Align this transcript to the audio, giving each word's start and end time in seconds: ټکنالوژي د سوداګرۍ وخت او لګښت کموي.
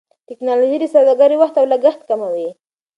ټکنالوژي 0.27 0.77
د 0.81 0.85
سوداګرۍ 0.95 1.37
وخت 1.39 1.55
او 1.57 1.65
لګښت 1.71 2.01
کموي. 2.09 2.49